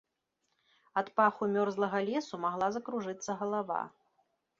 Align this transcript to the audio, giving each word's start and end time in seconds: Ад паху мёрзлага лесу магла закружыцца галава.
Ад 1.01 1.11
паху 1.19 1.49
мёрзлага 1.55 1.99
лесу 2.07 2.39
магла 2.45 2.71
закружыцца 2.79 3.37
галава. 3.43 3.79